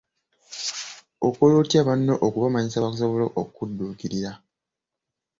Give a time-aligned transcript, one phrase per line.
[1.27, 4.31] Okola otya banno okubamanyisa basobole okukudduukirira?